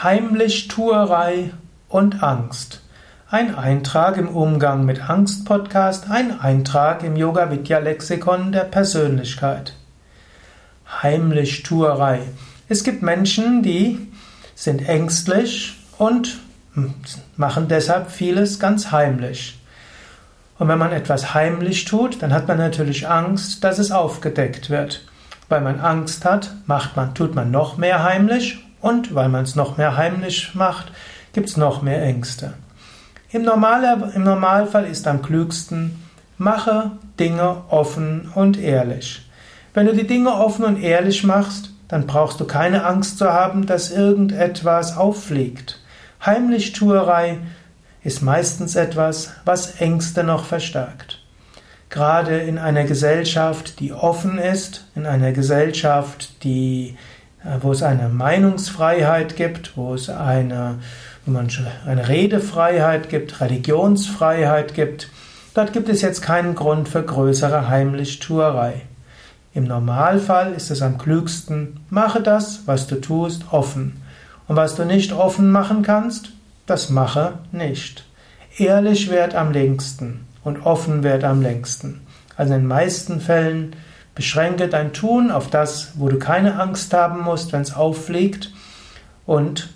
[0.00, 1.50] Heimlichtuerei
[1.88, 2.82] und Angst.
[3.28, 9.74] Ein Eintrag im Umgang mit Angst Podcast, ein Eintrag im Yoga Vidya Lexikon der Persönlichkeit.
[11.02, 12.20] Heimlichtuerei.
[12.68, 14.06] Es gibt Menschen, die
[14.54, 16.38] sind ängstlich und
[17.36, 19.58] machen deshalb vieles ganz heimlich.
[20.60, 25.04] Und wenn man etwas heimlich tut, dann hat man natürlich Angst, dass es aufgedeckt wird.
[25.48, 29.54] Weil man Angst hat, macht man, tut man noch mehr heimlich und weil man es
[29.54, 30.92] noch mehr heimlich macht,
[31.32, 32.54] gibt es noch mehr Ängste.
[33.30, 36.02] Im, Normaler, Im Normalfall ist am klügsten,
[36.38, 39.28] mache Dinge offen und ehrlich.
[39.74, 43.66] Wenn du die Dinge offen und ehrlich machst, dann brauchst du keine Angst zu haben,
[43.66, 45.80] dass irgendetwas auffliegt.
[46.24, 47.38] Heimlichtuerei
[48.02, 51.22] ist meistens etwas, was Ängste noch verstärkt.
[51.90, 56.96] Gerade in einer Gesellschaft, die offen ist, in einer Gesellschaft, die
[57.60, 60.76] wo es eine Meinungsfreiheit gibt, wo es eine,
[61.24, 61.48] wo man
[61.86, 65.10] eine Redefreiheit gibt, Religionsfreiheit gibt.
[65.54, 68.82] Dort gibt es jetzt keinen Grund für größere Heimlichtuerei.
[69.54, 74.02] Im Normalfall ist es am klügsten, mache das, was du tust, offen.
[74.46, 76.32] Und was du nicht offen machen kannst,
[76.66, 78.04] das mache nicht.
[78.56, 82.00] Ehrlich wird am längsten und offen wird am längsten.
[82.36, 83.74] Also in den meisten Fällen
[84.18, 88.52] Beschränke dein Tun auf das, wo du keine Angst haben musst, wenn es auffliegt
[89.26, 89.68] und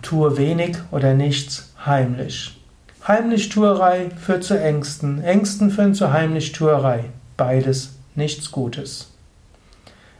[0.00, 2.58] tue wenig oder nichts heimlich.
[3.06, 7.04] Heimlichtuerei führt zu Ängsten, Ängsten führen zu Heimlichtuerei.
[7.36, 9.10] Beides nichts Gutes.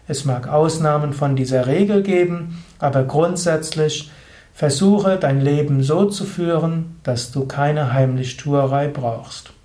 [0.06, 4.10] Es mag Ausnahmen von dieser Regel geben, aber grundsätzlich
[4.52, 9.55] versuche dein Leben so zu führen, dass du keine Heimlichtuerei brauchst.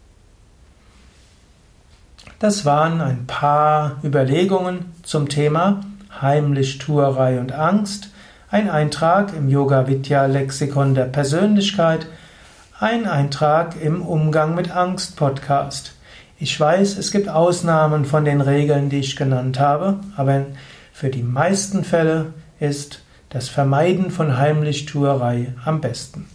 [2.42, 5.81] Das waren ein paar Überlegungen zum Thema
[6.20, 8.09] Heimlichtuerei und Angst,
[8.50, 12.08] ein Eintrag im Yoga Vidya Lexikon der Persönlichkeit,
[12.80, 15.94] ein Eintrag im Umgang mit Angst Podcast.
[16.40, 20.47] Ich weiß, es gibt Ausnahmen von den Regeln, die ich genannt habe, aber
[20.94, 26.25] für die meisten Fälle ist das Vermeiden von Heimlichtuerei am besten.